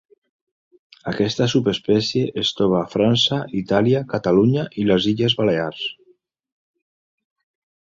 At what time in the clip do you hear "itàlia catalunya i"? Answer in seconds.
3.63-4.89